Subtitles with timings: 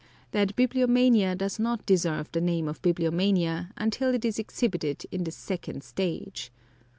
[0.31, 5.31] that bibliomania does not deserve the name of bibliomania until it is exhibited in the
[5.31, 6.51] second stage.